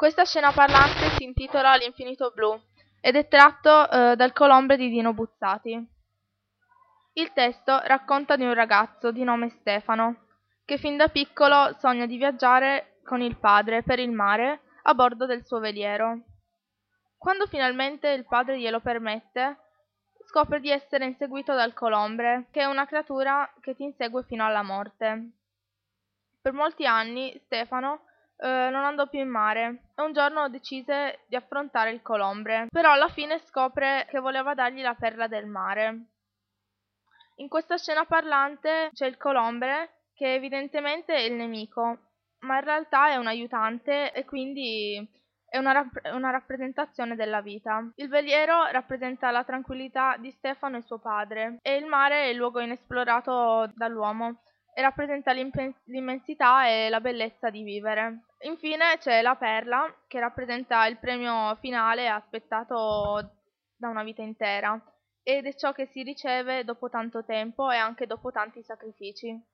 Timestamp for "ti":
23.74-23.82